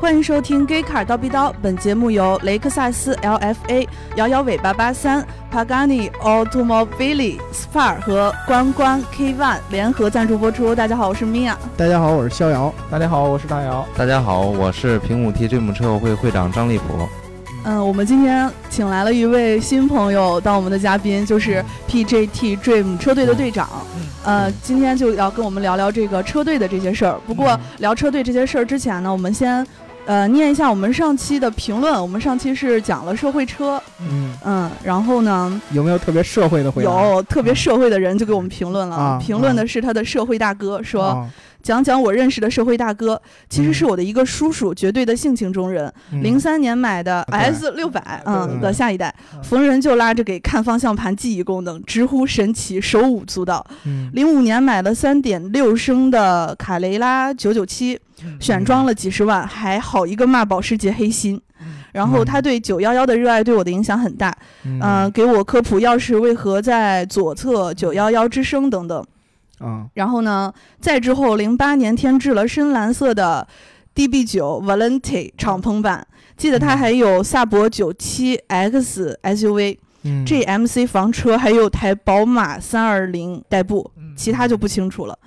[0.00, 5.22] 欢迎收听《Gay Car 刀逼刀》，本节目由雷克萨斯 LFA、摇摇尾巴八三、
[5.52, 10.74] Pagani Automobili Spar 和关关 K One 联合赞助播出。
[10.74, 11.54] 大家好，我是 Mia。
[11.76, 12.72] 大家好，我是逍遥。
[12.90, 13.86] 大家好，我是大姚。
[13.94, 17.06] 大家好，我是平武 T Dream 车友会会长张立普。
[17.64, 23.68] 嗯，我们今天请来了一位新朋友当我们的嘉宾，就是 PJT Dream 车队的队长。
[24.24, 27.20] 呃，今天就要跟我们聊聊这个车队的这些事儿。
[27.26, 29.66] 不过聊车队这些事儿之前呢，我们先
[30.06, 32.00] 呃念一下我们上期的评论。
[32.00, 34.34] 我们上期是讲了社会车，嗯。
[34.44, 36.90] 嗯，然后呢，有没有特别社会的回答？
[36.90, 41.04] 有特别社会的人就给我们评论了，啊评论的是他的社会大哥说。
[41.04, 41.30] 啊。
[41.62, 45.92] 讲讲我认识的社会大哥，其实是我的一个叔叔，绝对的性情中人。
[46.10, 46.22] 嗯。
[46.22, 48.32] 零三年买的 S 六百，对。
[48.32, 48.60] 嗯。
[48.62, 49.42] 的下一代，嗯。
[49.44, 53.62] 逢人就拉着给看方向盘记忆功能，直呼神奇，手舞足蹈。
[53.84, 54.10] 嗯。
[54.14, 58.00] 零五年买了三点六升的卡雷拉九九七，
[58.40, 61.40] 选装了几十万，还好一个骂保时捷黑心。
[61.92, 64.80] 然后他对九幺幺的热爱对我的影响很大，嗯。
[64.80, 69.04] 嗯、给我科普钥匙为何在左侧九幺幺之声等等。
[69.58, 69.86] 啊。
[69.94, 73.46] 然后呢，再之后，零八年添置了深蓝色的
[73.94, 80.24] DB 九 Valente 敞篷版，记得它还有萨博九七 X SUV、嗯。
[80.24, 84.14] GMC 房车，还有台宝马三二零代步，嗯。
[84.16, 85.18] 其他就不清楚了。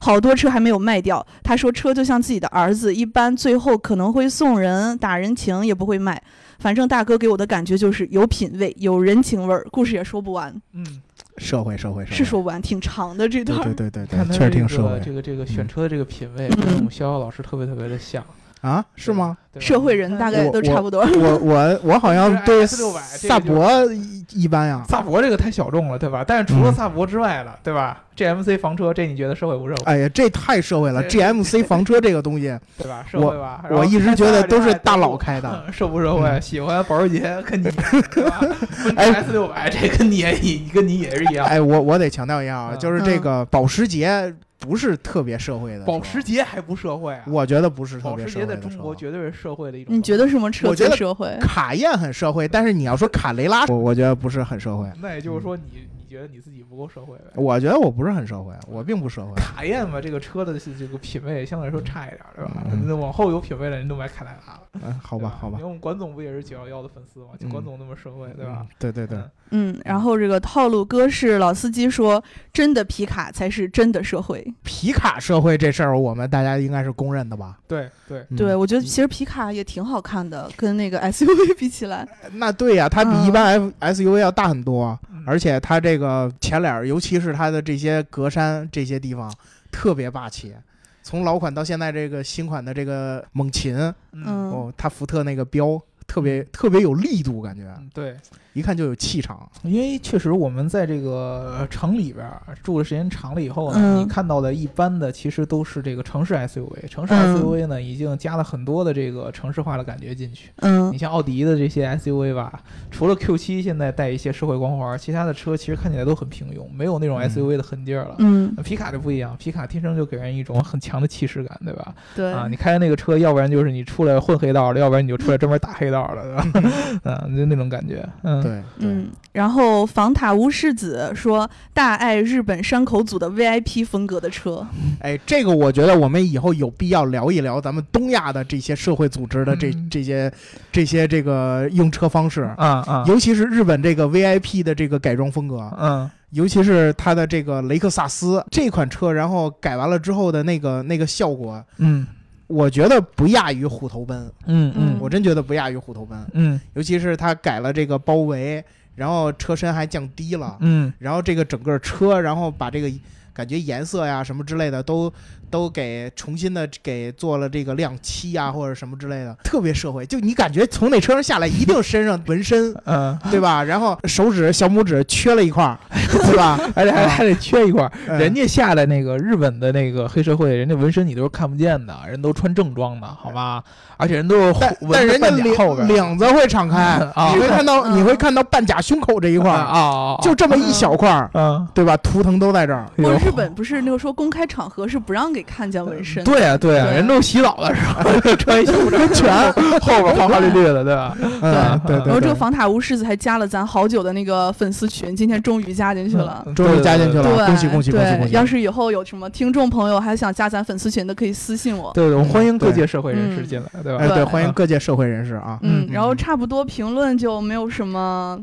[0.00, 6.22] 好多车还没有卖掉，他说车就像自己的儿子，一般最后可能会送人打人情，也不会卖。
[6.58, 11.00] 反正大哥给我的感觉就是有品位、有人情味儿，故事也说不完，嗯，
[11.36, 13.58] 社会社会是说不完，挺长的这段。
[13.60, 13.64] 儿。
[13.64, 15.00] 对对对对，确实挺社会。
[15.04, 16.56] 这个这个选嗯车的这个品味，嗯。
[16.56, 18.24] 跟我们逍遥老师特别特别的像，
[18.60, 18.84] 啊？
[18.96, 19.36] 是吗？
[19.58, 21.00] 社会人大概都差不多。
[21.00, 22.92] 我我我好像对是 S600
[23.22, 24.84] 这个萨博一一般呀。
[24.88, 26.24] 萨博这个太小众了，对吧？
[26.26, 29.82] 但是除了嗯萨博之外了，对吧？GMC 房车，这你觉得社会不社会？
[29.84, 33.04] 哎呀，这太社会了 GMC 房车这个东西， 对吧？
[33.10, 33.64] 社会吧？
[33.70, 35.64] 我一直觉得都是大佬开开的。
[35.72, 36.28] 社不社会？
[36.28, 37.66] 嗯喜欢保时捷跟你
[38.96, 41.44] 哎 S 六百这跟你也一跟你也是一样。
[41.46, 47.24] 哎，我我得强调一下啊，嗯就是这个保时捷不是特别社会的，保时捷还不社会啊？
[47.26, 49.94] 我觉得不是特别社会的保时捷在中国绝对是社会的一种。
[49.94, 50.28] 你觉得？
[50.28, 51.36] 什么车我觉得最社会？
[51.40, 54.86] 卡宴很社会，但是你要说卡雷拉，我我觉得不是很社会。
[55.00, 57.24] 那也就是说你，你觉得你自己不够社会呗？
[57.36, 59.32] 我觉得我不是很社会，我并不社会。
[59.36, 62.64] 卡宴嘛，这个车的这个品味相对来说差一点，对吧？
[62.72, 65.68] 嗯那往后有品味的人都买凯莱拉了，嗯，好吧，好吧因为。
[65.68, 67.28] 我们管总不也是九幺幺的粉丝吗？
[67.38, 68.66] 就嗯管总那么社会，对吧嗯？？
[68.78, 69.18] 对对对
[69.50, 74.46] 嗯，嗯，然后这个套路哥是老司机说，真的皮卡才是真的社会。
[74.62, 77.58] 皮卡社会这事儿，我们大家应该是公认的吧？
[77.68, 82.06] 对对，嗯对，我觉得其实皮卡也挺好看的，跟那个 SUV 比起来。
[82.32, 83.44] 那对呀，它比嗯一般
[83.80, 85.97] F SUV 要大很多，嗯而且它这个
[86.40, 89.32] 前脸儿，尤其是它的这些格栅这些地方，
[89.72, 90.54] 特别霸气。
[91.02, 93.74] 从老款到现在这个新款的这个猛禽，
[94.12, 98.16] 嗯嗯，哦，它福特那个标特别特别有力度，感觉嗯对，
[98.54, 99.48] 一看就有气场。
[99.62, 110.48] 因为确实我们在这个城里边儿住的时间长了以后呢，嗯你看到的一般的其实都是这个城市 SUV，城市嗯 SUV 呢已经加了很多的这个城市化的感觉进去。
[110.56, 112.60] 嗯你像奥迪的这些 SUV 吧，
[112.90, 118.16] 除了 Q7 现在带一些社会光环，其他的车其实看起来都很平庸，没有那种嗯 SUV 的痕劲儿了。
[118.18, 121.94] 嗯，皮卡就不一样，皮卡天生就给人一种很强的气势感，对吧？
[122.16, 126.22] 对啊，你开的那个车，要不然就是你出来混黑道了，要不然你就出来专门打黑道了，
[126.52, 126.70] 对吧？
[127.04, 128.08] 嗯， 就那种感觉。
[128.22, 128.62] 嗯，对，对。
[128.78, 134.66] 嗯，然后房塔屋世子说大爱日本山口组的 VIP 风格的车。
[135.00, 139.88] 哎，这个我觉得我们以后有必要聊一聊咱们东亚的这些社会组织的这嗯。
[139.90, 140.32] 这些
[140.70, 146.10] 这些这个用车方式，啊啊，尤其是日本这个 VIP 的这个改装风格，嗯。
[146.30, 152.06] 尤其是它的这个雷克萨斯这款车，然后改完了之后的那个那个效果，嗯
[152.48, 154.98] 我觉得不亚于虎头奔，嗯嗯。
[155.00, 156.60] 我真觉得不亚于虎头奔，嗯。
[156.74, 158.64] 尤其是它改了这个包围，
[158.96, 160.92] 然后车身还降低了，嗯。
[160.98, 162.90] 然后这个整个车，然后把这个
[163.32, 165.12] 感觉颜色呀什么之类的都
[165.50, 170.04] 都给重新的给做了这个亮漆啊或者什么之类的，特别社会。
[170.06, 173.62] 就你感觉从那车上下来，一定身上纹身， 嗯，对吧？
[173.64, 175.78] 然后手指小拇指缺了一块儿，
[176.26, 176.58] 对吧？
[176.74, 183.62] 而且还还得缺一块人家下来那个日本的那个黑社会，人家纹身你都是看不见的，人都穿正装的，好吧？
[183.96, 184.54] 而且人都是
[184.92, 186.78] 但人家领领子会敞开，
[187.14, 191.96] 啊 你会看到嗯你会看到半甲胸口这一块啊就这么一小块，嗯，对吧？
[191.96, 192.86] 图腾都在这儿。
[192.96, 196.22] 我日本不是那个说公开场合是不让给给看见纹身。
[196.24, 201.14] 对啊对啊，人都洗澡的时候穿一袖章，全后边花花绿绿的，对吧？
[201.42, 206.42] 嗯，对对对然后这个，防塔巫狮子还加了咱好久的那个粉丝群，今天终于加进去了。
[206.46, 211.92] 嗯终于加进去了对，恭喜恭喜恭喜对恭喜要是以后有什么听众朋友还想加咱粉丝群的，可以私信我。
[211.94, 214.02] 对对，我欢迎各界社会人士进来，对吧？
[214.02, 215.58] 哎，对，欢迎各界社会人士啊。
[215.62, 218.38] 嗯，嗯然后差不多评论就没有什么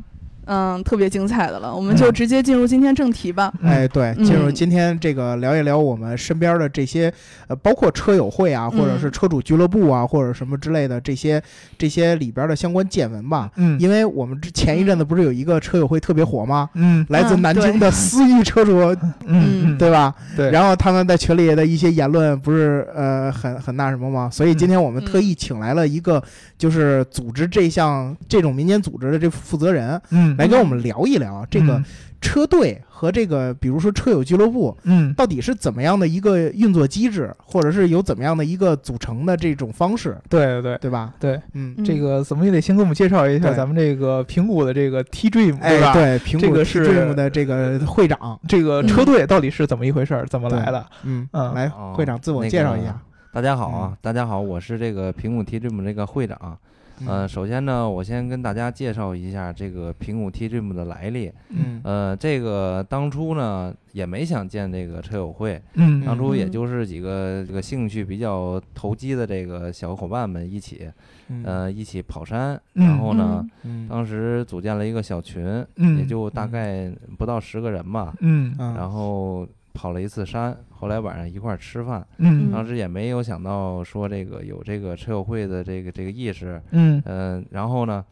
[0.46, 3.52] 嗯特别精彩的了，我们就直接进入今天正题吧。
[3.62, 7.12] 嗯哎，对，进入嗯今天这个聊一聊我们身边的这些，
[7.48, 11.42] 呃，包括车友会啊，或者是嗯车主俱乐部啊，或者什么之类的这些
[11.78, 13.50] 这些里边的相关见闻吧。
[13.56, 16.70] 嗯因为我们之前一阵子不是有一个车友会特别火吗？
[16.76, 18.80] 嗯来自嗯南京的思域车主，
[19.26, 20.14] 嗯嗯，对吧？
[20.36, 24.30] 对，然后他们在群里的一些言论不是呃很很那什么吗？
[24.32, 26.22] 所以今天我们特意请来了一个
[26.58, 31.86] 就是组织这项这种民间组织的这负责人嗯来跟我们聊一聊这个嗯
[32.22, 41.14] 车队和这个比如说车友俱乐部嗯到底是怎么样的一个运作机制，或者是有怎么样的一个组成的这种方式，对对对对吧？
[41.20, 45.94] 对，嗯，嗯这个怎么也得先给我们介绍一下咱们这个苹果的这个 T Dream 对，吧？
[45.94, 50.26] 对，苹果这个 T 是 Dream 的这个会长，这个嗯车队到底是怎么一回事儿？
[50.26, 50.84] 怎么来的？
[51.04, 53.00] 嗯嗯来哦会长自我介绍一下。
[53.32, 56.58] 大家好啊，嗯大家好，我是这个苹果 T Dream 这个会长。
[57.06, 61.32] 呃，首先呢，我先跟大家介绍一下这个平谷 T Dream 的来历。
[61.50, 66.06] 嗯呃，这个当初呢也没想建这个车友会，嗯。
[66.06, 66.52] 当初也嗯。
[66.52, 70.90] 就是几个这个兴趣比较投机的这个小伙伴们一起，
[71.28, 71.44] 嗯。
[71.44, 72.60] 呃，一起跑山。
[72.76, 72.88] 嗯。
[72.88, 73.88] 然后呢，嗯。
[73.90, 76.52] 当时组建了一个小群，嗯也就大嗯。
[76.52, 78.14] 概不到十个人吧。
[78.22, 78.74] 嗯嗯。
[78.76, 82.04] 然后跑了一次山，后来晚上一块儿吃饭。
[82.18, 88.04] 嗯当时也没有想到说这个有这个车友会的这个这个意识，嗯呃、然后呢，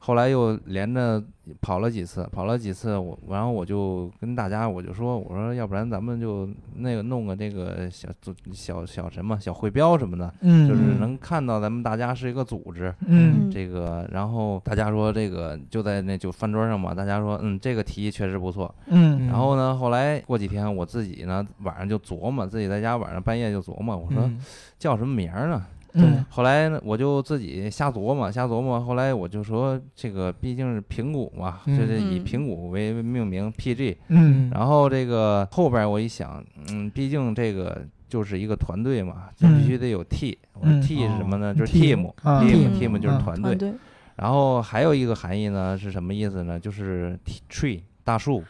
[0.00, 1.22] 后来又连着
[1.60, 12.94] 跑了几次，跑了几次，我然后我就跟大家我就说，我说要不然咱们就那个弄个这个小组小小什么小会标什么的，嗯，就是能看到咱们大家是一个组织。
[13.06, 24.38] 嗯这个，然后大家说这个就在那就饭桌上嘛，大家说嗯这个提议确实不错，嗯然后呢，后来过几天我自己呢晚上就琢磨，自己在家晚上半夜就琢磨，我说嗯
[24.78, 25.66] 叫什么名儿呢？
[25.94, 28.80] 嗯后来呢，我就自己瞎琢磨，瞎琢磨。
[28.80, 33.96] 后来我就说，这个毕竟是平谷嘛，嗯就是以嗯平谷为命名 PG。
[34.08, 40.38] 嗯然后这个后边我一想，嗯，毕竟这个就是一个团队嘛，就嗯必须得有 T。
[40.54, 41.48] 我说嗯 T 是什么呢？
[41.50, 42.12] 哦就是 team team。
[42.22, 43.58] 啊 team team team 就是啊团队团。
[43.58, 43.72] 队，
[44.16, 46.58] 然后还有一个含义呢是什么意思呢？
[46.60, 48.42] 就是 T- tree 大树。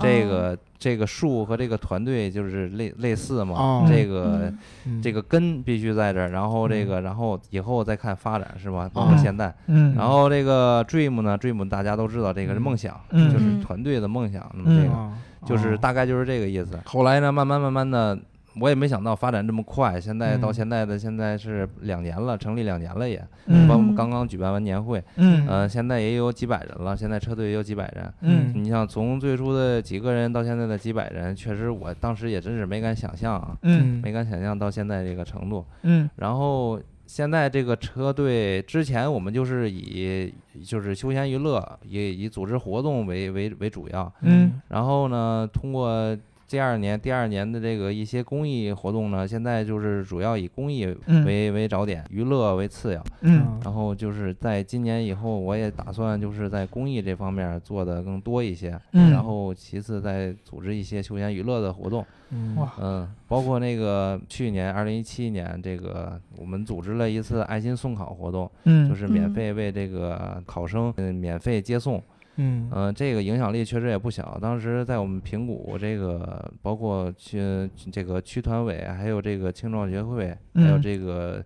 [0.00, 3.54] 这个这个树和这个团队就是类类似嘛。
[3.54, 4.52] 哦这个
[5.00, 8.90] 这个根必须在这儿，然后这个，然后以后再看发展是吧？
[8.92, 9.94] 包括哦现在，嗯。
[9.94, 13.32] 然后这个 dream 呢，dream 大家都知道，这个是梦想，嗯。
[13.32, 14.50] 就是嗯团队的梦想。
[14.54, 15.12] 那么这个啊
[15.46, 16.78] 就是大概就是这个意思。
[16.84, 18.18] 后来呢，慢慢慢慢的，
[18.60, 28.12] 我也没想到发展这么快，现在到嗯现在的现在是两年了，成立两年了也，我们刚刚举办完年会，嗯呃，现在也有几百人了，现在车队也有几百人。
[28.22, 35.64] 嗯你像从最初的几个人到现在的几百人，确实我当时也真是没敢想象啊，嗯没敢想象到现在这个程度。
[35.82, 40.32] 嗯然后现在这个车队之前我们就是以
[40.62, 44.12] 就是休闲娱乐，以以组织活动为为为主要。
[44.22, 46.14] 嗯然后呢，通过
[46.48, 53.04] 第二年第二年的这个一些公益活动呢，现在就是主要以公益嗯为为找点，娱乐为次要。
[53.20, 58.80] 嗯然后就是在今年以后，我也打算就是在公益这方面做的更多一些。
[58.92, 62.04] 嗯然后其次再组织一些休闲娱乐的活动。
[62.30, 72.02] 嗯哇嗯，包括那个去年二零一七年，这个我们组织了一次爱心送考活动，嗯就是免嗯费为这个考生嗯免费接送。
[72.38, 74.38] 嗯嗯、这个影响力确实也不小。
[74.40, 81.44] 当时在我们平谷，这个包括区这个区团委，还有这个青壮学会，还有嗯这个。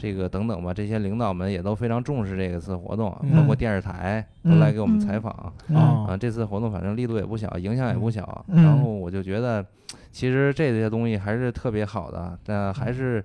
[0.00, 5.32] 这个等等吧，这些领导们也都非常重视这个次活动，嗯包括电视台都来给我们嗯采访。
[5.74, 8.44] 啊啊，这次活动反正力度也不小，影响也不小。
[8.46, 9.64] 嗯然后我就觉得，
[10.12, 13.24] 其实这些东西还是特别好的，但还是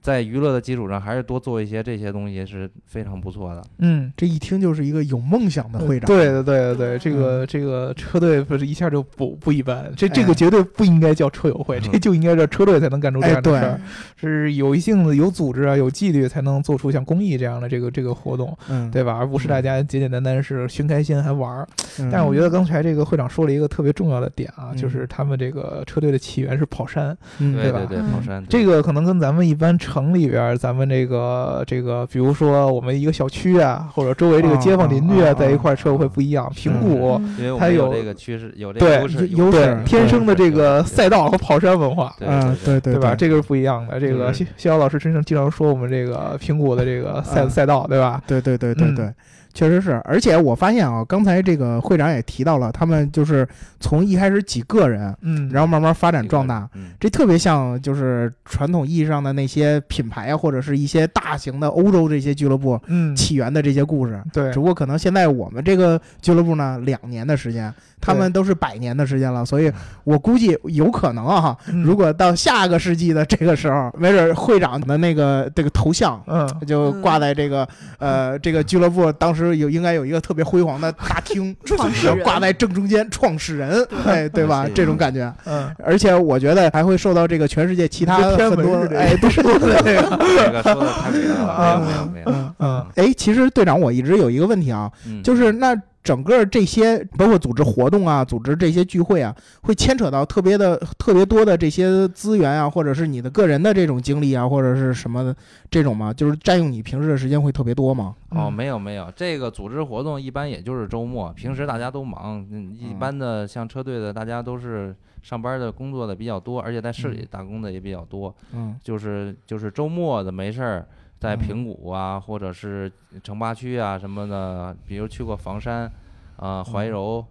[0.00, 3.62] 在娱乐的基础上，还是多做一些这些东西是非常不错的。
[3.78, 4.12] 嗯。
[4.16, 6.06] 这一听就是一个有梦想的会长。
[6.06, 13.80] 对对对对，这个这个车队不是一下就不不一般，这这个哎绝对不应该叫车友会， 这就应该叫车队才能干出这样的事儿，，
[14.16, 19.16] 是有一定的有组织啊，有纪律才能做出像公益这样的这个这个活动，嗯，对吧？
[19.16, 21.66] 而不是大家简简单单是寻开心还玩儿。
[21.98, 36.50] 嗯，但是我觉得刚才这个会长说了一个特别重要的点啊，嗯就是他们这个车队的起源是跑山，嗯对吧对跑山这个可能跟咱们一般城里边儿，咱们这个这个，比如说我们一个小区啊，或者周围这个街坊邻居啊在一块儿车会不一样。
[36.54, 37.20] 平谷
[37.58, 43.14] 它有这个趋势，有这对个优势，天生的这个赛道和跑山文化，嗯，对对吧？
[43.14, 44.00] 这个是不一样的。
[44.00, 48.22] 这个就是逍逍遥老师经常经常说我们这个平谷的这个赛嗯赛道，对吧？
[48.26, 49.12] 对对对对嗯对，
[49.54, 49.92] 确实是。
[50.04, 53.48] 而且我发现啊，刚才这个会长也提到了，他们就是
[53.80, 56.68] 从一开始几个人，嗯，然后慢慢发展壮大。
[56.74, 64.20] 嗯，这特别像就是传统意义上的那些品牌啊，或者是一些大型的欧洲这些俱乐部嗯，起源的这些故事。
[64.32, 67.72] 对只不过可能现在我们这个俱乐部呢，两年的时间，
[68.04, 69.72] 他们都是百年的时间了，所以
[70.04, 71.82] 我估计有可能啊，嗯。
[71.82, 76.20] 如果到下个世纪的这个时候，没准会长的那个这个头像。
[76.26, 76.46] 嗯。
[76.66, 77.66] 就挂在这个
[77.98, 82.16] 呃这个俱乐部，当时有应该有一个特别辉煌的大厅， 创始人。
[82.16, 84.66] 然后挂在正中间，创始人，哎，对吧？
[84.74, 105.34] 这种感觉，嗯，而且我觉得还会受到这个全世界其他天很多 哎都是这个，这个说的太伟大啊了，没有没有没有，嗯嗯哎，其实队长，我一直有一个问题啊，嗯，就是那整个这些包括组织活动啊，组织这些聚会啊，会牵扯到特别的特别多的这些资源啊，或者是你的个人的这种经历啊，或者是什么的
[105.70, 106.12] 这种吗？
[106.12, 108.14] 就是占用你平时的时间会特别多吗？
[108.28, 112.46] 哦，嗯没有没有，这个组织活动一般也就是周末，平时大家都忙。
[112.50, 118.34] 嗯，一嗯般的像车队的，大家都是上班的、工作的比较多，而且在市里嗯打工的也比较多。
[118.52, 120.86] 嗯就是就是周末的没事儿，
[121.24, 121.38] 在嗯。
[121.38, 125.90] 平谷啊，或者是城八区啊什么的，比如去过房山，
[126.36, 127.24] 啊、怀柔。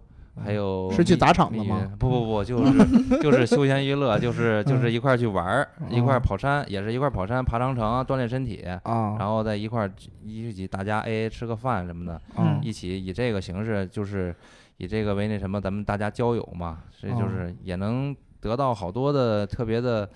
[0.44, 8.56] 还有是去砸场子吗不不不， 就是就是休闲娱乐，就是就是嗯一块儿去玩儿，一块跑山，也是一块儿跑山、爬长城，锻炼身体。
[8.82, 9.92] 啊，然后再一块儿
[10.24, 14.34] 一起大家 A A 吃个饭什么的，嗯一起以这个形式，就是
[14.78, 17.16] 以这个为那什么，咱们大家交友嘛，所以哦。
[17.22, 20.10] 就是也能得到好多的特别的，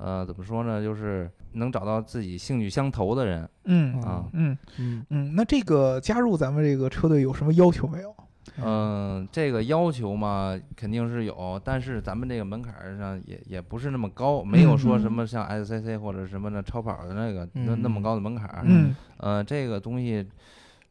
[0.00, 4.24] 呃，怎么说呢，就是能找到自己兴趣相投的人嗯啊。
[4.32, 8.14] 嗯嗯嗯，那这个加入咱们这个车队有什么要求没有？
[8.62, 18.62] 嗯，这个要求嘛，肯定是有，但是咱们这个门槛儿上也也不是那么高，没有说嗯什么像 SCC 或者什么的超跑的那个那那么嗯高的门槛儿。
[18.64, 20.26] 嗯呃，这个东西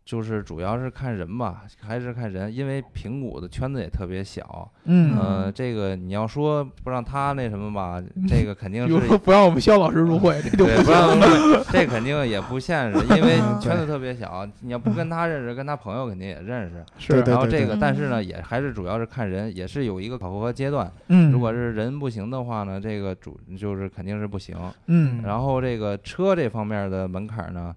[0.09, 4.67] 就是主要是看人吧，还是看人，因为平谷的圈子也特别小。
[4.85, 11.63] 嗯，呃，这个你要说不让他那什么吧，这个肯定是比如说不让我们肖老师入会，这就对。
[11.71, 16.83] 这肯定也不现实，因为嗯圈子特别小，你要不跟他认识，跟他朋友肯定也认识。
[16.97, 20.91] 是，然后这个，但是呢，也还是主要是看人，也是有一个考核阶段。
[21.09, 24.57] 嗯，如果是人不行的话呢，这个主就是肯定是不行。
[24.87, 27.75] 嗯然后这个车这方面的门槛呢，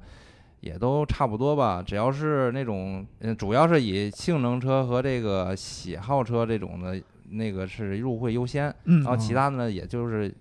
[0.62, 1.82] 也都差不多吧。
[1.84, 7.00] 只要是那种，嗯，主要是以性能车和这个喜好车这种的，
[7.30, 8.74] 那个是入会优先。
[8.84, 10.32] 嗯然后其他的呢，也就是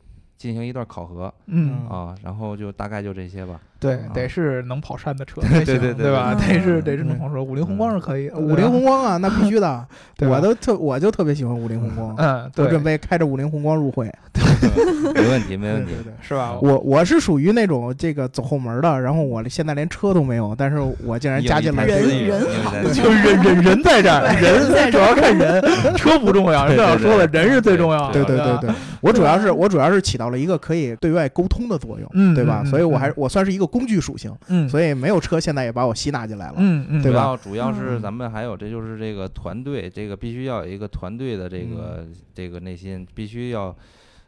[0.42, 3.60] 进行一段考核嗯，啊，然后就大概就这些吧。
[3.80, 6.36] 对，啊得是能跑山的车 才行，对对对吧？
[6.36, 9.86] 对得是得是能跑车，五菱宏光是可以，五菱宏光啊，那必须的，
[10.18, 14.12] 对我都特我就特别喜欢五菱宏光，嗯，对我准，备开着五菱宏光入会，
[15.14, 16.04] 没问题，没问题对。
[16.04, 16.58] 对对是吧？
[16.60, 22.38] 我我是属于那种这个走后门的，然后我现在连车都没有，但是我竟然加进来人这个
[22.78, 25.62] 人就是人人人在这儿，人主要看人，
[25.98, 26.68] 车不重要。
[26.68, 28.14] 对这样对对说了，人是最重要的。
[28.14, 28.70] 对对对，对，
[29.02, 32.62] 我主要是我主要是起到了一个可以对外沟通的作用，嗯对吧？
[32.64, 33.14] 嗯所以我还嗯。
[33.18, 36.56] 我算是一个工具属性，嗯，所以没有车现在也把我吸纳进来了。
[36.58, 37.38] 嗯嗯，对吧？
[37.38, 38.02] 主要主要是嗯。
[38.02, 43.76] 咱们还有这就是这个团队，这个必须要有一个团队的这个这个内心，必须要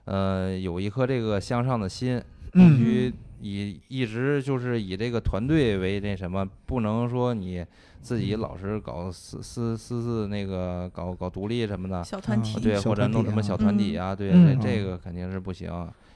[0.06, 7.66] 呃有一颗这个向上的心，必嗯须以一直就是以这个团队为那什么，不能说你
[8.02, 15.70] 自己老是搞私私私自那个搞搞独立什么的，啊小团体，对，或者弄什么小团体啊，对，嗯这这个肯定是不行，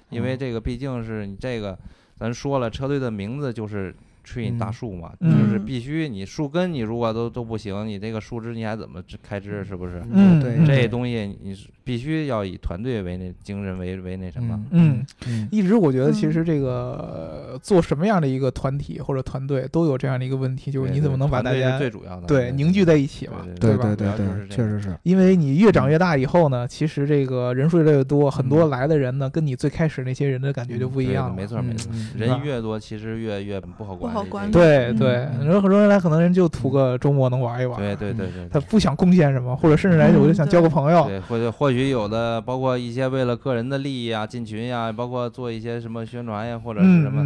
[0.09, 1.77] 因为嗯这个毕竟是你这个，
[2.17, 3.93] 咱说了，车队的名字就是。
[4.27, 10.03] 吹你大嗯树嘛，嗯就是必须你树根你如果都都不行，你这个树枝你还怎么支开枝是不是？
[10.11, 15.05] 嗯对这东西你是必须要以团队为那精神为为那什么，嗯。
[15.27, 23.45] 嗯一直我觉得，其嗯实这个呃做什么样的一个团体或者团队都有这样的一个问题，就是你怎么能把大家最主要的对凝聚在一起嘛？
[23.59, 31.35] 对吧对对对，主要就是这样确实是，因为你越长越大以后呢，其实这个人数越来越多，很多嗯来的人呢，跟你最开始那些人的感觉就不一样了。
[31.35, 34.13] 没错没错，人越多其实越越不好管
[34.51, 47.23] 对对，你说很多人来，可能人就图个周末能玩一玩，对对对对他不想贡献什么，或者甚至来嗯我就想交个朋友，对，或者或许有的包括一些为了个人的利益啊，进群呀，包括做一些什么宣传呀，或者是什么。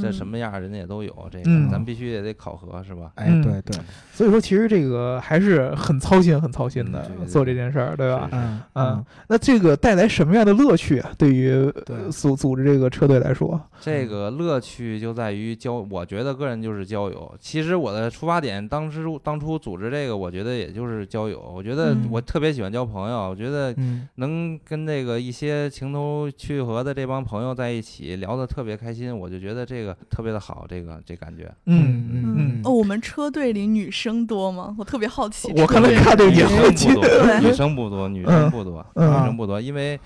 [0.00, 0.12] 这嗯。
[0.12, 1.68] 什么样人家也都有，这个嗯。
[1.70, 3.10] 咱必须也得考核，是吧？
[3.16, 3.42] 哎，嗯。
[3.42, 3.62] 对。
[3.62, 3.76] 对，
[4.12, 8.28] 所以说其实这个还是很操心、很操心的做这件事儿，对吧？
[8.32, 11.10] 嗯嗯，那这个带来什么样的乐趣啊？
[11.16, 11.72] 对于
[12.10, 17.34] 组组织这个车队来说，这个乐趣就在于交，我觉得个人就是交友。
[17.38, 21.40] 其实我的出发点，当时当初组织这个，我觉得也就是交友。
[21.54, 31.52] 我觉得嗯我特别喜欢交朋友，我觉得嗯能跟这个一些情投趣合的这帮朋友在一起聊得特别开心，我就觉得这个特别的好，这个这感觉。
[31.66, 34.74] 嗯嗯嗯哦，我们车队里女生多吗？
[34.78, 35.52] 我特别好奇。
[35.56, 39.98] 我可能看这个也好奇女生不多，对女生不多，女生不多，嗯女生不多，因为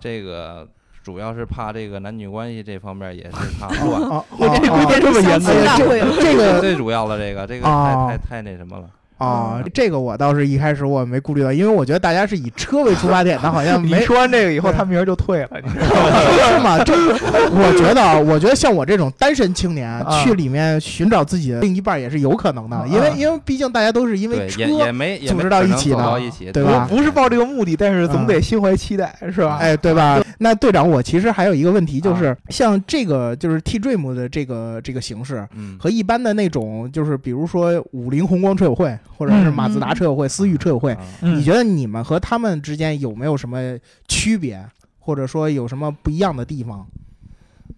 [0.00, 0.66] 这个
[1.06, 4.02] 主要是怕这个男女关系这方面也是怕乱。
[4.02, 6.16] 哦 我这哦这这么严相亲格大会了。
[6.20, 8.90] 这个最主要的这个，这个哦太太太那什么了。
[9.18, 16.18] 啊嗯，这个我倒是一开始我没顾虑到，因为我觉得大家是以车为出发点的，好像 你没说完这个以后，他明儿就退了，你知道吗？
[16.52, 16.84] 是吗？
[16.84, 29.58] 这我觉得啊，我觉得像我这种单身青年啊去里面寻找自己的另一半也是有可能的，因为啊因为毕竟大家都是因为，车也也没也组织到一起的走到一起，对吧不是抱这个目的，但是总得心怀期待，是吧？
[29.60, 30.20] 哎，对吧？
[30.38, 35.46] 那队长，我其实还有一个问题，啊就是像这个就是 T Dream 的这个这个形式。
[35.54, 44.66] 嗯，和一般的那种，就是比如说五菱宏光车友会，或者是马自达车友会、思域车友会，你觉得你们和他们之间有没有什么区别，
[44.98, 46.86] 或者说有什么不一样的地方？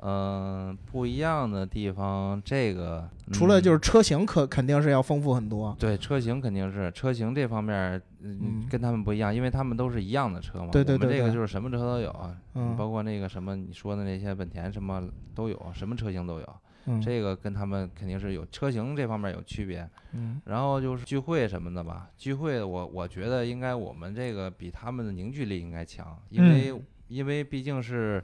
[0.00, 5.75] 嗯，不一样的地方，这个嗯除了就是车型可肯定是要丰富很多。
[5.78, 10.68] 对车型肯定是车型这方面儿，嗯嗯，跟他们不一样，因为他们都是一样的车嘛。
[10.70, 15.02] 对对我们这个对对就是什么车都有啊，嗯包括那个什么你说的那些本田什么
[15.35, 16.47] 都有，什么车型都有。
[16.88, 19.88] 嗯，这个跟他们肯定是有车型这方面有区别。
[20.12, 20.40] 嗯。
[20.45, 28.23] 然后就是聚会什么的吧，聚会我我觉得应该我们这个比他们的凝聚力应该强，因为、嗯因为毕竟是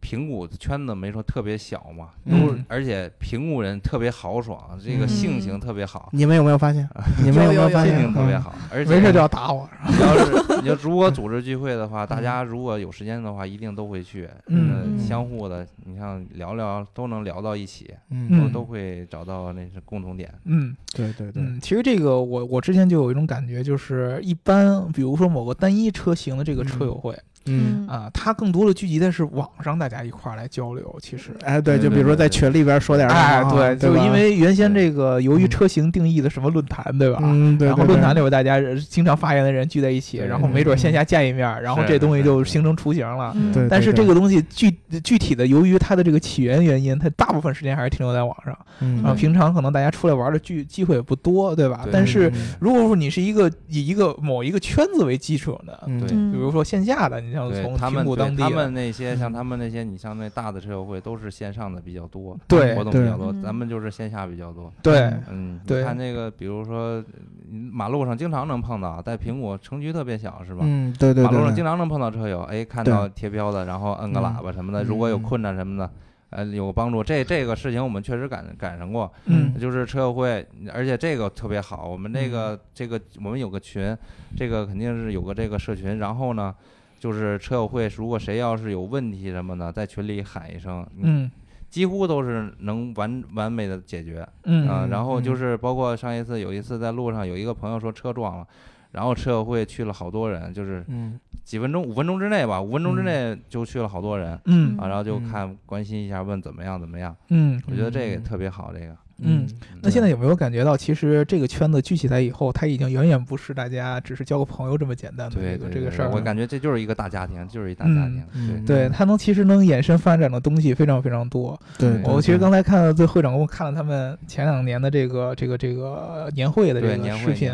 [0.00, 6.88] 平谷圈子没说特别小嘛，都而且平谷人特别豪爽，这个嗯性情特别好， 你们有没有发现？
[7.22, 7.98] 你们有没有有发现？
[7.98, 17.92] 性情特别嗯好，而且没事就要打我，你要是你要如果组织聚会的话，大家如果有时间的话，一定都会去，嗯相互的，你像聊聊都能聊到一起，
[18.30, 20.32] 都都会找到那是共同点。
[20.44, 20.76] 嗯。
[20.94, 27.16] 对对对，嗯，其实这个我我之前就有一种感觉，就是一般，比如说某个单一车型的这个车友会
[27.48, 30.96] 嗯，啊，它更多的聚集的是网上大家一块儿来交流。
[31.00, 37.18] 其实，哎，对，就比如说在群里边说点什么哎，啊，对，就因为原先这个由于嗯车型定义的什么论坛，对吧？
[37.22, 43.32] 嗯，对，然后论坛里边大家经常发言的人聚在一起，然后没准线下见一面，然后这东西就形成雏形了。
[43.34, 44.70] 嗯对但是这个东西具
[45.02, 48.56] 具体的，由于它的这个起源原因，它大部分时间还是停留在网上。
[48.80, 51.80] 嗯然后平常可能大家出来玩的聚机会也不多，对吧？
[51.84, 58.04] 对但是嗯如果说你是一个以一个某一个圈子为基础的，嗯对嗯比如说线下的，你像他们
[58.36, 64.72] 他们那些像嗯他们那些，你像那大的车友会都是线上的比较多，对对活动比较多，嗯咱们就是线下比较多。
[64.82, 67.02] 对嗯嗯，对你看那个，比如说
[67.50, 70.60] 嗯马路上经常能碰到，在苹果城区特别小是吧？
[70.62, 75.90] 嗯，对对马路上经常能碰到车友，哎，看到贴标的，然后摁个喇叭什么的，嗯如果有困难什么的，
[76.30, 77.02] 呃，有帮助。
[77.02, 81.88] 这这个事情我们确实赶赶上过，嗯就是车友会，而且这个特别好。
[81.88, 83.96] 我们那个、这个我们有个群，
[84.36, 85.98] 这个肯定是有个这个社群。
[85.98, 86.54] 然后呢，
[86.98, 91.30] 就是车友会，如果谁要是有问题什么的，在群里喊一声，嗯
[91.70, 94.26] 几乎都是能完完美的解决。
[94.44, 98.46] 嗯啊、嗯然后就嗯是包括上一次有一次在路上有一个朋友说车撞了，
[98.92, 107.14] 然后车友会去了好多人，就是嗯几分钟五分钟之内吧，五分钟之嗯内就去了好多人、嗯啊，然后就嗯看关心一下，问怎么样怎么样。
[107.28, 107.60] 嗯。
[107.68, 108.96] 我觉得这个嗯特别好，这个。
[109.20, 109.46] 嗯
[109.80, 116.10] 那现在有没有感觉到，其实这个圈子聚起来以后，它已经远远不是大家只是交个朋友这么简单的这个对对对这个事儿了？
[116.14, 118.24] 我感觉这就是一个大家庭，就是一大家嗯庭。
[118.34, 121.58] 嗯对它能其实能衍生发展的东西非常非常多。
[121.78, 127.52] 对，我其实刚才看到，这会长给我看了他们前两年的这个这个这个年会的这对个视频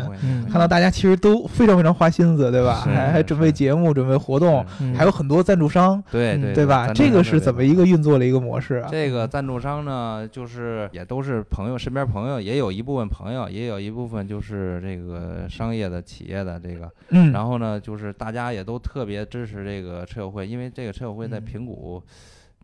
[0.49, 2.81] 看到大家其实都非常非常花心思，对吧？
[2.85, 6.91] 还还准备节目，准备活动，嗯还有很多赞助商，嗯对对对吧？
[6.93, 8.87] 这个是怎么一个运作的一个模式啊？
[8.91, 16.91] 这个赞助商呢，就是也都是朋友，身边朋友也有一部分朋友，也有一部分就是这个商业的企业的这个。
[17.11, 22.03] 嗯，然后呢，就是大家也都特别支持这个车友会，因为这个车友会在嗯平谷，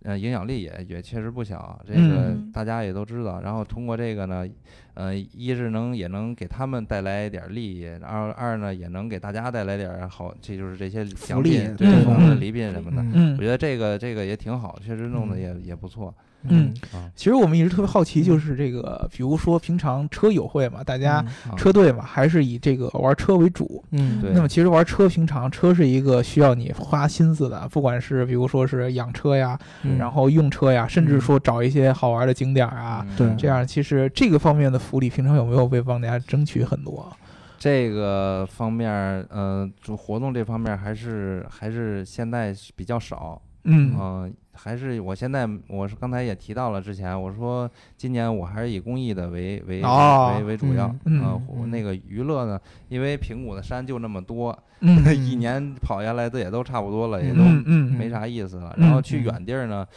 [0.04, 3.40] 呃，影响力也也确实不小，这嗯个大家也都知道。
[3.40, 4.46] 然后通过这个呢，
[4.94, 13.02] 呃，一是能也能给他们带来点儿利益，二二呢也能给大家带来点儿好，这就是这些奖利品，对礼品什么的。
[13.02, 17.10] 嗯嗯我觉得这个这个也挺好，确实弄得也也不错嗯，啊。
[17.16, 23.84] 其实我们一直特别好奇，就是这个，比如说平常车友会嘛，大家啊车队嘛，还是以这个玩车为主。
[23.92, 37.12] 嗯对那么其实玩车，平常车是一个需要你花心思的，不管是比如说是养车呀，嗯然后用车呀，甚至说找一些好玩的景点啊，嗯对这样其实这个方面的福利，平常有没有为帮大家争取很多？
[37.60, 43.96] 这个方面儿，呃，就活动这方面儿还是还是现在是比较少，嗯。
[43.96, 58.74] 嗯、还是我现在我是刚才也提到了，之前我说今年我还是以公益的为为、哦为为主要，嗯呃嗯那个娱乐呢，因为平谷的山就那么多， 嗯一年跑下来的也都差不多了，也都嗯嗯没啥意思了。
[58.78, 59.24] 嗯然后去嗯。
[59.26, 59.88] 远地儿呢，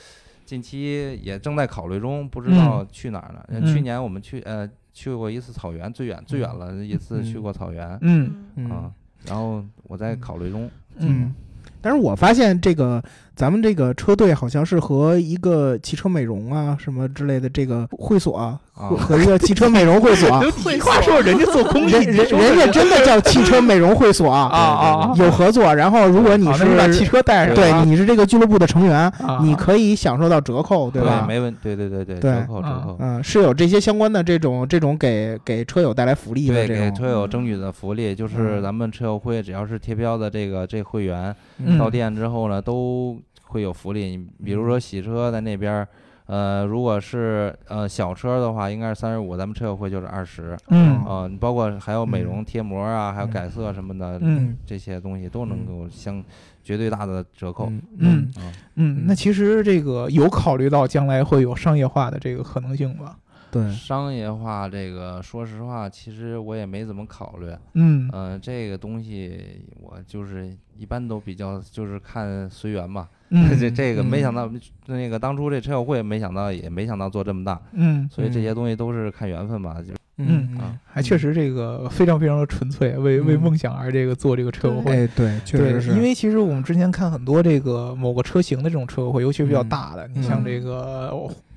[0.54, 3.44] 近期也正在考虑中，不知道去哪儿呢。
[3.48, 8.92] 嗯去年我们去呃去过一次草原，最远最远了一次去过草原，嗯嗯啊，
[9.26, 10.70] 然后我在考虑中。
[10.98, 11.34] 嗯
[11.80, 13.02] 但是我发现这个
[13.36, 25.14] 咱们这个车队好像是和一个汽车美容啊什么之类的这个会所和和一个汽车美容会所啊， 你话说人家做公益，人人人家真的叫汽车美容会所啊 啊！
[25.16, 25.72] 有合作。
[25.74, 31.24] 然后如果你是把汽是车带上，对你是这个俱乐部的成员，啊你可以享受到折扣，对吧？
[31.26, 32.96] 没问，对对对对，对折扣折啊扣。
[32.98, 36.84] 嗯，是有这些相关的这种这种给给车友带来福利的对，这种。
[36.84, 43.16] 给车友争取的福利就是嗯咱们车友会只要是贴标的这个这会员，嗯到店之后呢，都
[43.54, 44.16] 会有福利。
[44.16, 45.88] 你比如说洗车在那边儿，
[46.26, 50.56] 呃，如果是呃小车的话，应该是三十五，咱们车友会就是二十。
[50.70, 56.22] 嗯啊，你包括还有美嗯容贴膜啊，还有嗯改色什么的，嗯这些东西都能够相
[56.64, 57.66] 绝对大的折扣。
[57.68, 63.16] 嗯嗯啊，嗯，那其实这个有考虑到将来会有商业化的这个可能性吧？
[63.52, 67.54] 对，商业化这个，说实话，其实我也没怎么考虑。
[67.74, 73.08] 嗯嗯，这个东西我就是一般都比较就是看随缘吧。
[73.34, 73.50] 嗯。
[73.58, 74.36] 这这个没想嗯。
[74.36, 74.50] 到，
[74.86, 78.42] 那个当初这车友会没想到，也没想到做这么大，嗯所以这嗯。
[78.42, 79.76] 些东西都是看缘分吧。
[79.86, 83.40] 就嗯啊还确实这个非常非常的纯粹，为为嗯。
[83.42, 84.92] 梦想而这个做这个车友会。
[84.92, 89.68] 哎，对，确实，是，因为其实我们之前看很多这个某个车型的这种车友会，尤其是比较嗯。
[89.68, 91.10] 大的，你像嗯这个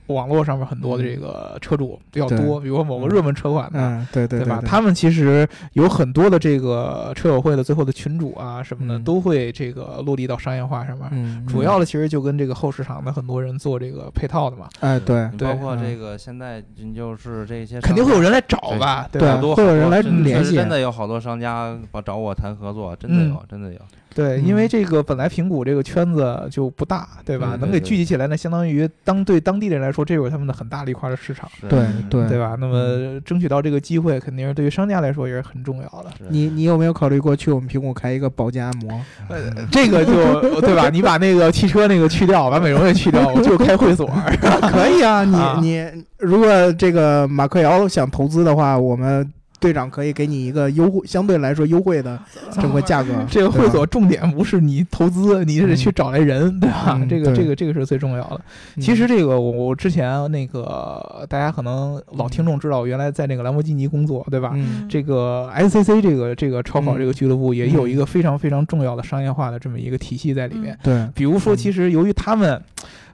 [0.08, 3.80] 网络上面很多的这个车主比较对多，比如说某个热门车款的。
[3.80, 4.60] 嗯，对对对吧？
[4.62, 11.08] 对他们其实有很多的这个车友会的最后的群主啊什么的，嗯都会这个落地到商业化上面。
[11.12, 19.38] 嗯，主要的其实就跟这个后市场的很多人做这个配套的嘛，哎，对对包括嗯这个现在你就是这些肯定会有人来找吧，对吧？
[19.42, 23.80] 多会有人来联系真真的有好多商家把找我谈合作，真的嗯有，真的有。
[24.16, 27.56] 对，嗯因为这个本来平谷这个圈子就不大，对吧？
[27.60, 32.56] 能给聚集起来，那相当于当对当地人来说，这有他们的很大的一块的市场，对嗯对对吧？
[32.60, 36.12] 那么争取到这个机会，肯定是对于商家来说也是很重要的。
[36.30, 39.00] 你你有没有考虑过去我们苹果开一个保健按摩？
[39.30, 40.90] 呃， 这个就对吧？
[40.90, 44.08] 你把那个汽车那个去掉，把美容也去掉，我就开会所。
[44.72, 49.28] 可以啊，啊你你如果这个马克瑶想投资的话，我们
[49.60, 52.20] 队长可以给你一个优惠，相对来说优惠的
[52.54, 53.10] 这么个价格。
[53.30, 56.98] 这个会所重点不是你投资，你是去找来人，对吧？
[57.00, 58.42] 嗯 这个这个这个是最重要的。
[58.76, 64.52] 嗯其实这个我我之前那个大家可能老听众知道，我原来在那个兰博基尼工作，对吧？
[64.56, 70.78] 嗯这个 SCC 这个这个超跑嗯这个俱乐部也有一个非常非常重要的商业化的这么一个体系在里面。
[70.84, 72.62] 对，比如说，嗯其实由于他们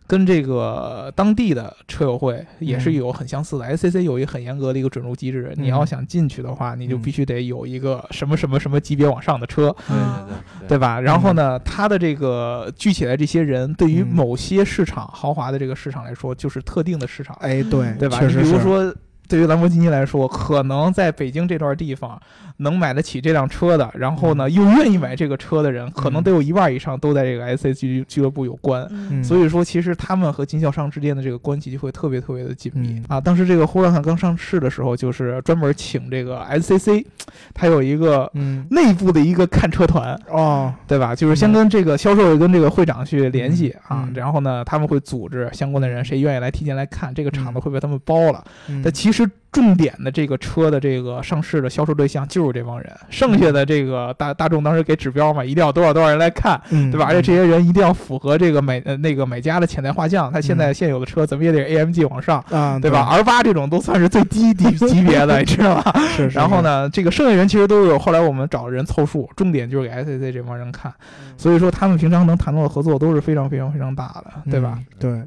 [0.06, 7.02] 跟这个当地的车友会也是嗯有很相似的，SCC 有一个很严格的一个准入机制，你要想进去的话，你就嗯。
[7.02, 9.76] 必须得有一个什么什么什么级别往上的车。
[9.88, 10.68] 对啊对对。
[10.70, 11.00] 对吧？
[11.00, 14.08] 然后呢，它的这个聚起来这些人，对于嗯。
[14.08, 18.20] 某些市场豪华的这个市场来说，就是特定的市场，哎，对，对吧？
[18.20, 18.94] 比如，说，
[19.28, 22.20] 对于兰博基尼来说，可能在北京这段地方
[22.58, 28.88] 能买得起这辆车的，然后呢又愿意买这个车的人，可能嗯得有一半以上都在这个 S A 俱俱乐部有关。
[28.92, 33.22] 嗯所以说，其实他们和经销商之间的这个关系就会特别特别的紧密、嗯啊。
[33.22, 37.06] 当时这个呼兰汉刚上市的时候，就是专门请这个 SCC，
[37.54, 41.16] 它有一个嗯，内部的一个看车团，哦，对吧？
[41.16, 48.44] 就是先跟这个销售跟这个会长去联系啊，然后呢，他们会组织相关的人，谁愿意来提前来看，这个厂子嗯会被他们包了。
[48.68, 56.60] 嗯但其实重点的这个车的这个上市的销售对象就是这帮人，剩下的这个大大众当时给指标嘛，一定要多少多少人来看。
[56.72, 57.06] 嗯对吧？
[57.08, 65.94] 而且这些人一定要符合这个买呃那个买家的潜在画像，他现在现有的车怎么也得 AMG 往上，啊，对吧？R 八这种都算是最低级级别的， 你知道吧？
[66.16, 66.62] 是，是然后？
[66.64, 70.92] 呢，这个剩下人其实都有后来我们找人凑数，重点就是给 SCC 这帮人看，
[71.38, 74.80] 所以说他们平常能谈到的合作都是非常非常非常大的，对吧？？
[74.80, 75.22] 嗯对，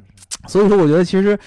[0.47, 1.37] 所以说我觉得其实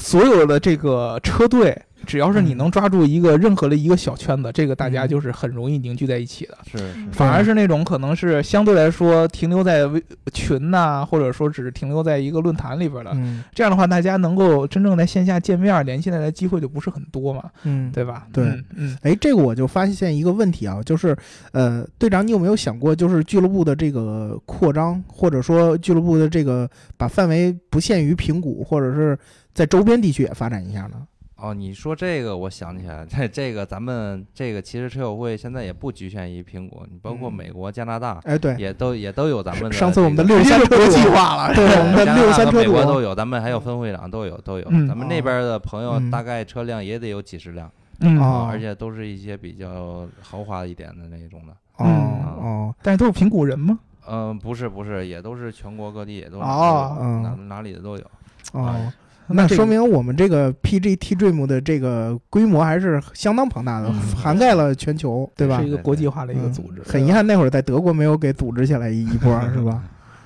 [0.00, 6.58] 所有的这个车队只要是你嗯能抓住一个任何的一个小圈子，这个大家嗯就是很容易凝聚在一起的。
[6.70, 18.26] 是是反而是那种可能是相对来说停留在微群呐、或者说只是停留在一个论坛里边的，嗯这样的话，大家能够真正在线下见面联系起来的机会就不是很多嘛，嗯，对吧？
[18.32, 21.16] 对嗯嗯哎，这个我就发现一个问题啊，就是，
[21.52, 29.18] 呃，队长，你有没有想过，就是俱乐部的这个扩张，或者说俱乐部的这个把范围不限于平谷，或者是
[29.52, 31.02] 在周边地区也发展一下呢？
[31.42, 51.52] 哦，你说这个，我想起来，这这个咱们这个其实车友会现在也不局限于苹果，你包括嗯美国、加拿大哎，对，也都也都有咱们的、上次我们的这个六三车国际化了， 对，我们的六三车主美国都有，咱们还有分会长都有都有，嗯咱们那边的朋友嗯大概车辆也得有几十辆，嗯而且都是一些比较豪华一点的那种的。
[51.78, 53.78] 哦嗯哦，但是都是平谷人吗？
[54.06, 58.04] 嗯，不是不是，也都是全国各地也都有哦哪嗯哪里的都有。
[58.52, 58.92] 哦啊，
[59.32, 65.70] 那说明我们这个 PGT Dream 的这个规模还是相当庞大的，嗯涵盖了全球，对吧是一？
[65.70, 69.82] 个国际化的一个嗯组织，很遗憾，那会儿在德国没有给组织起来一一波， 是吧？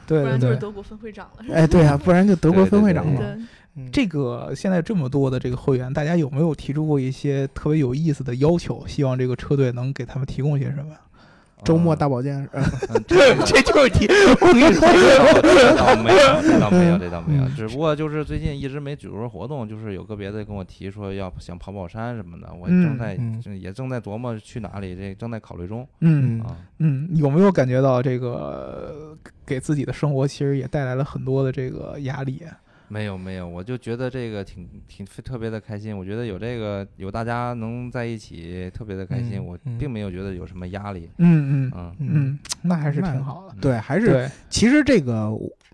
[0.06, 0.60] 对对不然就是对。
[0.60, 1.54] 德国分会长了。
[1.54, 3.20] 哎，对啊，不然就德国对对对对分会长了。
[3.20, 3.26] 对，
[3.76, 8.84] 嗯这个现在这么多的这个会员，大家有没有提出过一些特别有意思的要求？
[8.86, 10.94] 希望这个车队能给他们提供些什么？
[11.62, 14.86] 周末大保健，呃 嗯 这这就是提，我跟你说，
[15.42, 17.44] 这倒没有，这倒没有，这倒没有。
[17.44, 26.56] 嗯只不过就是最近一直没组织活动，就是有个别的跟我提说要想跑跑山什么的，我嗯正在嗯也正在琢磨去哪里，这正在考虑中嗯啊。
[26.78, 32.42] 嗯，有没有感觉到这个给自己的生活其实也带来了很多的这个压力？
[32.94, 35.96] 没有没有，我就觉得这个挺挺特别的开心。
[35.98, 39.44] 我觉得有这个有大家能在一起，特别的开心。
[39.44, 41.10] 我并没有觉得有什么压力。
[41.18, 43.56] 嗯嗯嗯，嗯，那还是挺好的。
[43.60, 45.28] 对，还是对，其实这个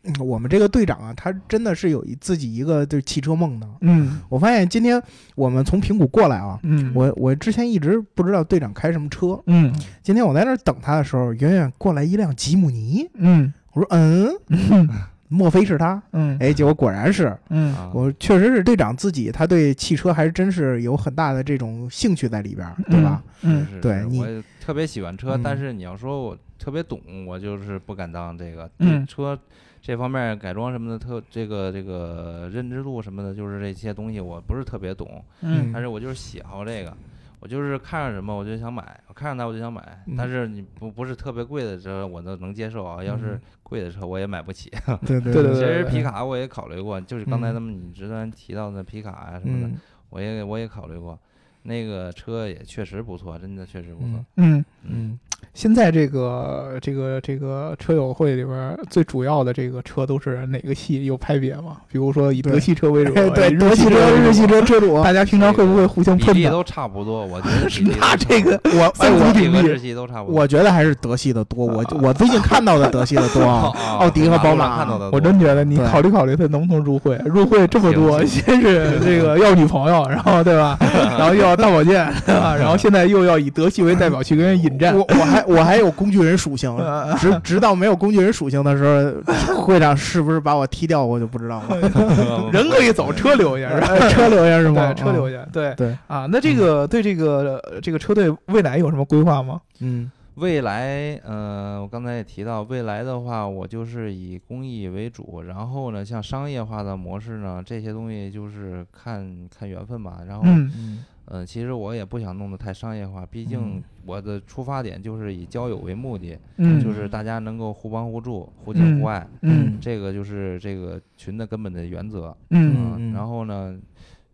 [0.04, 3.68] 嗯我们这个队长啊，他真的是有一自己一个就是汽车梦的。
[3.83, 4.98] 嗯我发现今天
[5.35, 9.70] 我们从平谷过来啊，嗯，我我之前一直不知道队长开什么车，嗯
[10.02, 14.35] 今天我在那儿等他的时候，远远过来一辆吉姆尼，嗯我说嗯，
[15.30, 16.02] 莫非是他？
[16.12, 17.34] 嗯哎，结果果然是。
[17.48, 23.22] 嗯啊我确实是队长自己，他对汽车还是真是有很大的这种兴趣在里边儿，对吧？
[23.42, 24.26] 嗯是是对我
[24.60, 28.68] 特别喜欢车，嗯但是你要说我特别懂，我就是不敢当这个。
[28.80, 29.38] 嗯车
[29.80, 36.92] 这方面改装什么的，特这个这个认知度什么的，就是这些东西我不是特别懂，嗯但是我就是喜好这个。
[37.40, 40.14] 我就是看上什么我就想买，我看上它我就想买，嗯。
[40.16, 43.40] 但是你不不是特别贵的车我都能接受啊，要是嗯。
[43.62, 44.70] 贵的车我也买不起。
[45.07, 47.55] 对对对对其实皮卡我也考虑过，就是刚才嗯。
[47.55, 49.81] 咱们你之前提到的皮卡啊什么的，嗯。
[50.11, 51.18] 我也我也考虑过，
[51.62, 54.24] 那个车也确实不错，真的确实不错。
[54.37, 54.59] 嗯。
[54.59, 55.20] 嗯，嗯
[55.53, 61.79] 现在这个这个这个车友会里边最主要的这个车都是哪个系有派别吗？
[61.90, 66.35] 比如说以德系车为主，哎 对，以德系车、 日系车车主， 大家平常会不会互相喷的？
[66.35, 70.40] 比例都差不多，我觉得比例都差那这个我哎三我足鼎立比和日系都差不多。
[70.40, 77.16] 我觉得还是德系的多，我我最近看到的德系的多奥迪和宝马我真觉得你考虑考虑他能不能入会。
[77.24, 80.76] 入会这么多，先是这个要女朋友，然后对吧？
[81.18, 82.55] 然后又要大保健，对吧？
[82.57, 84.96] 然后现在又要以德系为代表去跟人引战。
[84.96, 88.84] 我我还 我还有工具人属性，呃 直直到没有工具人属性的时
[89.24, 92.50] 候， 会长是不是把我踢掉，我就不知道了。
[92.52, 93.86] 人可以走，车留下是吧？
[93.88, 94.92] 呃车留下是吗？
[94.92, 95.46] 对，车留下。
[95.52, 99.60] 对对，啊，那这个对这个呃这个车队未来有什么规划吗？
[99.80, 110.18] 嗯未来，呃，我刚才也提到，未来的话，我就是以公益为主，然后呢，像商业化的模式呢，这些东西就是看看缘分吧。
[110.26, 122.37] 然后，嗯嗯呃，其实我也不想弄得太商业化，毕竟嗯我的出发点就是以交友为目的，嗯，就是大家能够互帮互助、互敬互爱，嗯这个就是这个群的根本的原则。
[122.50, 123.78] 嗯然后呢，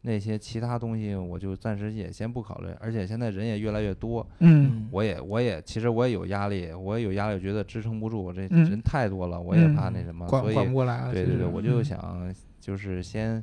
[0.02, 11.12] 那些其他东西我就暂时也先不考虑，而且现在人也越来越多，嗯我也我也其实我也有压力，我也有压力，觉得支撑不住，这嗯人太多了，我也怕那什么，管所以管不过来了。
[11.12, 13.42] 对对对，我就嗯想就是先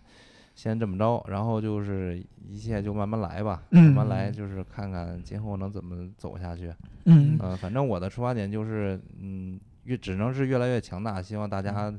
[0.55, 6.73] 先这么着，然后就是一切就慢慢来吧，嗯慢慢来，就是看看今后能怎么走下去。
[7.05, 11.93] 嗯嗯、反正我的出发点就是，嗯，越只能是越来越强大，希望大家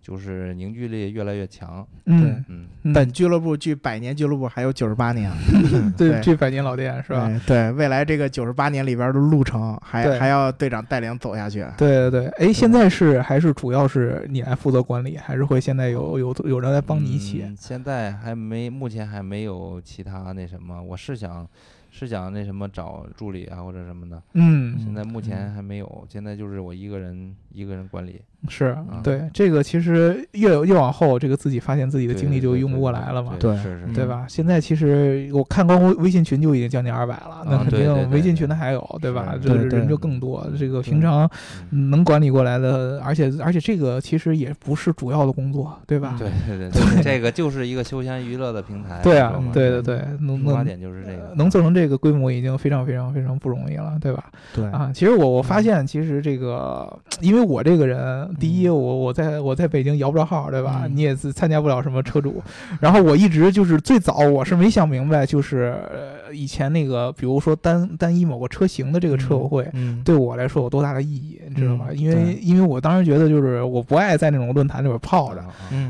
[0.00, 1.86] 就是凝聚力越来越强。
[2.06, 5.30] 嗯嗯，嗯本俱乐部距百年俱乐部还有九十八年，
[5.96, 7.28] 对对这百年老店是吧？
[7.46, 11.64] 对对，未来这个九十八年里边的路程还还要队长带领走下去。
[11.76, 17.42] 对对对，哎，现在是还是主要是你来负责管理，还是会现在有有有人来帮你一起？
[17.44, 21.46] 嗯现在还没，目前还没有其他那什么，我是想
[21.90, 28.20] 是想那什么找助理啊或者什么的，嗯，现在目前还没有，现在就是我一个人一个人管理。
[28.48, 33.32] 是嗯对这个，其实越越往后，这个自己发现自己的精力就用不过来了嘛。
[33.40, 34.26] 对是是嗯对吧？
[34.28, 39.34] 现在其实我看光微微信群就已经将近二百了，那啊肯定微信群的还有，对吧？
[39.42, 40.46] 是这人就更多。
[40.58, 41.28] 这个平常
[41.70, 46.16] 嗯能管理过来的，而且而且这个其实也不是主要的工作，对吧？
[46.18, 49.00] 对对对 对，这个就是一个休闲娱乐的平台。
[49.02, 51.32] 对啊对对对，能能出发点就是这个。
[51.34, 54.24] 能做成这个规模已经非常非常非常不容易了，对吧？
[54.54, 56.88] 对啊，其实我我发现，其实这个，
[57.20, 60.82] 因为我这个人，第一，嗯我我在我在北京摇不着号，对吧？
[60.84, 62.42] 嗯你也是参加不了什么车主，
[62.80, 69.68] 然后我一直就是最早我是没想明白，就是呃以前那个，比如说单单一某个车型的这个车友会。
[69.72, 71.86] 嗯，对我来说有多大的意义，你知道吧？
[71.90, 75.42] 嗯因为因为我当时觉得就是我不爱在那种论坛里边泡着，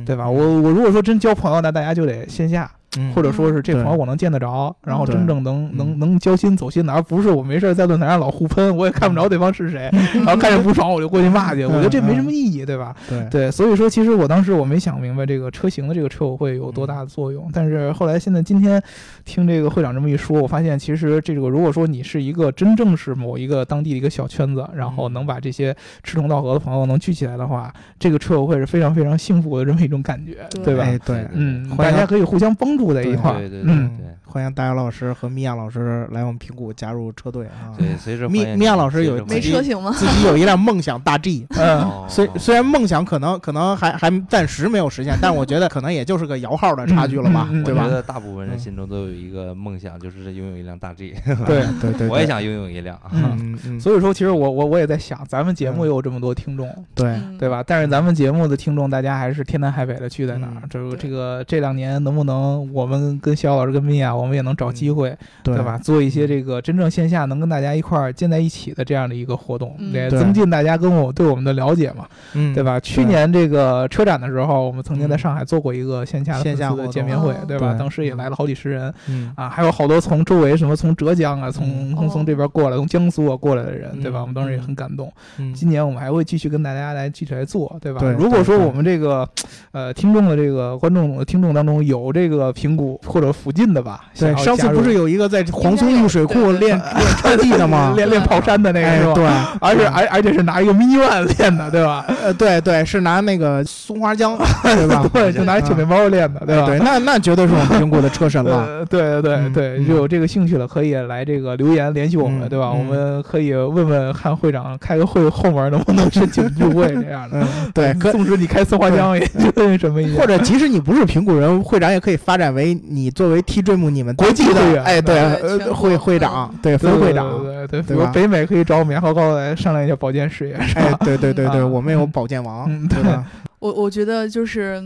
[0.04, 0.28] 对吧？
[0.28, 3.12] 我我如果说真交朋友，那大家就得线下，嗯。
[3.12, 3.82] 或者说是这对。
[3.82, 5.98] 朋友我能见得着，然后真正能能嗯。
[5.98, 9.90] 能交心走心的，而不是我没事在论坛上老互喷， 我也看不着对方是谁，
[10.24, 12.94] 然后看着不爽我就过去骂去，我觉得这没什么意义，对吧？
[13.08, 13.28] 对。
[13.30, 18.82] 对，所以说其实我当时我没想明白这个车型的这个车友会有多大的作用，但是后来现在今天
[19.24, 30.64] 听这个会长这么一说，我发现其实这个如果说你是一个真正是某一个当地的一个小圈子，然后能把这些志同道合的朋友能聚起来的话，这个车友会是非常非常幸福的这么一种感觉，对。
[30.64, 30.84] 对吧？
[30.84, 31.26] 哎对。
[31.32, 37.72] 嗯，大家可以互相帮助在一块儿对，对对嗯，对欢迎大姚老师和米娅老师来我们平谷加入车队啊。
[37.76, 39.90] 对，随时米米娅老师有没车型吗？
[39.96, 47.84] 自己有一辆梦想大 G， 嗯，哦虽虽然梦想可能可能还还暂时没有实现，但我觉得可能也就是个摇号的差距了吧对吧？
[47.84, 51.14] 我觉得大部分人嗯心中都有一个梦想，就是拥有一辆大 G。
[51.46, 51.64] 对。
[51.80, 53.10] 对对，我也想拥有一辆啊。
[53.12, 57.62] 嗯嗯嗯，所以说，其实我我我也在想，咱们节目嗯有这么多听众，对，嗯对吧？
[57.66, 60.68] 但是咱们节目的听众，大家还是天南海北的聚在哪儿嗯？
[60.68, 65.78] 这个这个这两年能不能我们跟肖老师跟米娅，我们也能找机会，对对吧？？
[65.78, 72.78] 做一些这个真正线下能跟大家一块儿建在一起的这样的一个活动，对增进大家跟我对我们的了解嘛，嗯，对吧？
[72.80, 77.74] 去年这个车展的时候，我们曾经在嗯上海做过一个线下线下的见面会哦，对吧？
[77.78, 84.20] 当时也来了好几十人嗯，啊，还有好多从周围什么从浙江啊，从嗯从从这边过来，从江苏啊过来的人，对吧？
[84.20, 85.12] 嗯我们当时也很感动。
[85.38, 88.00] 嗯今年我们还会继续跟大家来继续来做，对吧？
[88.00, 89.28] 对如果说我们这个
[89.72, 97.92] 呃听众的这个观众听众当中有这个平谷或者附近的吧，对，上次不是有一个在黄松玉水库练 练车技的吗？
[97.94, 99.56] 练练跑山的那个是吧？
[99.60, 102.04] 哎对， 而且而而且是拿一个 mini one 练的，对吧？
[102.24, 105.08] 呃，对对，是拿那个松花江， 对吧？
[105.12, 106.66] 对，就拿小面包练的，对吧？
[106.66, 108.84] 对，那那绝对是我们平谷的车神了。
[108.86, 112.72] 对，对对嗯对，有这个兴趣了，可以来这个留言联系我们，嗯对吧？
[112.74, 117.38] 嗯我们可以问问汉会长开个会后门能不能申请入会这样的。
[117.40, 133.24] 嗯，对，可纵使你开松花江，也就那什么一样或者即使你不是平谷人，会长也可以发展为你作为 T Dream 你们国际的哎，对，会会长，对，对分会长，对对对，北美可以找我们杨浩高来商量一下保健事业，是哎吧？，对对对对，啊我们有保健王，嗯对吧？
[133.58, 134.82] 我我觉得就是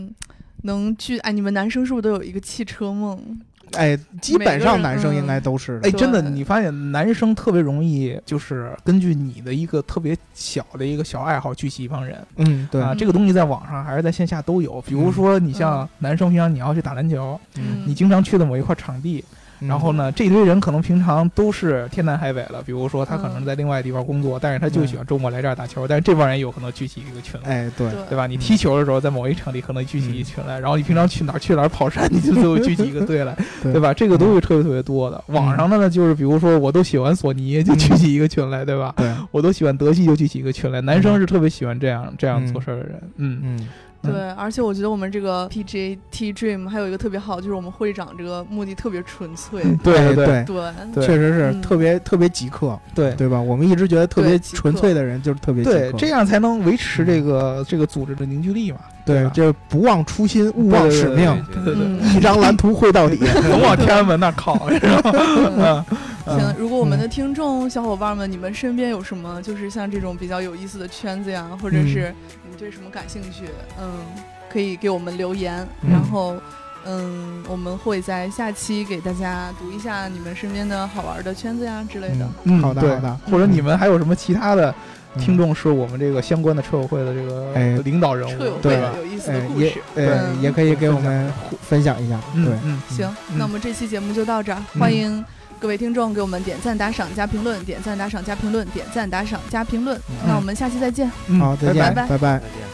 [0.63, 3.19] 能去，哎，你们男生是不是都有一个汽车梦？
[3.75, 5.87] 哎，基本上男生应该都是的。
[5.87, 12.17] 哎，真的，你发现男生特别容易，就是根据你的一个特别小的一个小爱好聚集一帮人。
[12.37, 12.93] 嗯，对，啊。
[12.95, 14.81] 这个东西在网上还是在线下都有。
[14.81, 17.83] 比如说，你像嗯男生平常你要去打篮球，嗯。
[17.85, 22.61] 你经常去的某一块场地，嗯然后呢，这堆人可能平常都是天南海北了。
[22.65, 25.87] 比如说，他可能嗯在另外地方工作，但是他就喜欢周末来这儿打球。
[25.87, 27.49] 但是这帮人有可能聚起一个群来。
[27.49, 28.27] 哎，对，吧？
[28.27, 33.93] 你踢球的时候，在某一场地可能聚起一群来，然后你平常去哪儿去哪儿跑山，你就最后聚起一个队来，对对吧？
[33.93, 35.23] 这个都是特别特别多的。
[35.27, 38.93] 网上的呢，就是比如说我都喜欢索尼，就聚起一个群来，对吧？
[38.97, 40.81] 对，我都喜欢德系，就聚起一个群来。
[40.81, 43.67] 男生是特别喜欢这样这样嗯做事儿的人，嗯，嗯，嗯
[44.03, 49.63] 对，而且我觉得我们这个 PJ T Dream 还有一个特别好，就是我们会长这个目的特别纯粹。
[49.83, 51.61] 对对哎对，对，确实是嗯。
[51.61, 53.13] 特别特别极客，对。
[53.15, 53.39] 对吧？
[53.39, 58.79] 我们一直觉得特别纯粹的人就是特别极对，客这样才能维持这个这个组织的凝聚力嘛。
[59.05, 63.17] 吧，对就不忘初心，勿忘使命，对对一张蓝图绘到底。
[63.49, 64.67] 总往天安门那儿靠，
[66.25, 71.87] 行，如果我们的听众小伙伴们，你们身边有什么就是像这种比较有意思的圈子呀，或者嗯。
[71.87, 73.45] 是你们对什么感兴趣，
[73.79, 73.85] 嗯，
[74.51, 75.91] 可以给我们留言，嗯。
[75.91, 76.35] 然后。
[76.85, 82.29] 嗯，我们会在下期给大家读一下你们身边的好玩的圈子呀之类的。
[82.43, 83.19] 嗯好的好的。
[83.31, 84.75] 或者你们还有什么其他的
[85.19, 87.77] 听嗯众是我们这个相关的车友会的这个哎。
[87.83, 89.81] 领导人物，车友会对有意思的哎也故事。
[89.95, 90.41] 呃嗯。
[90.41, 93.37] 也可以给我们互分享一下，对，嗯嗯，行，嗯。
[93.37, 94.79] 那我们这期节目就到这儿，嗯。
[94.79, 95.23] 欢迎
[95.59, 99.97] 各位听众给我们点赞、打赏、加评论，点赞、打赏、加评论，点赞、打赏、加评论。
[100.09, 100.15] 嗯。
[100.27, 101.11] 那我们下期再见。
[101.27, 101.39] 嗯。
[101.39, 102.07] 好，再拜拜见，拜。
[102.07, 102.39] 拜拜。
[102.39, 102.72] 再见。